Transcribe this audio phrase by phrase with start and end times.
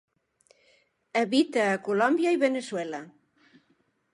[1.21, 3.03] Habita a Colòmbia i Veneçuela.